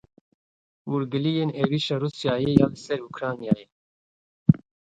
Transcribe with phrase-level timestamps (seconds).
[0.89, 3.65] Hûrgiliyên êrişa Rûsyayê ya li ser Ukraynayê.